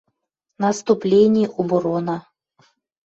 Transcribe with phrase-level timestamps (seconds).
[0.63, 2.17] Наступлени, оборона—